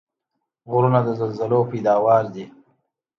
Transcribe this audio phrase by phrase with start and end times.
[0.71, 2.45] غرونه د زلزلو پیداوار دي.